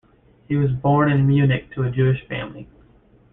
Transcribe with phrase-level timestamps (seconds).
[0.47, 2.67] He was born in Munich to a Jewish family.